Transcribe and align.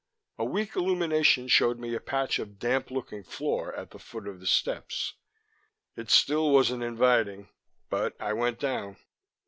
A 0.39 0.43
weak 0.45 0.75
illumination 0.75 1.47
showed 1.47 1.77
me 1.77 1.93
a 1.93 1.99
patch 1.99 2.39
of 2.39 2.57
damp 2.57 2.89
looking 2.89 3.23
floor 3.23 3.71
at 3.75 3.91
the 3.91 3.99
foot 3.99 4.27
of 4.27 4.39
the 4.39 4.47
steps. 4.47 5.13
It 5.95 6.09
still 6.09 6.49
wasn't 6.51 6.81
inviting, 6.81 7.49
but 7.87 8.19
I 8.19 8.33
went 8.33 8.59
down. 8.59 8.97